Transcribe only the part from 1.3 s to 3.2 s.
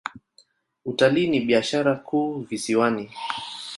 biashara kuu visiwani.